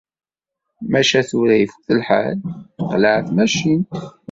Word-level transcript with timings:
Maca 0.91 1.21
tura 1.29 1.55
ifut 1.63 1.87
lḥal. 1.99 2.35
Teqleɛ 2.75 3.17
tmacint. 3.27 3.93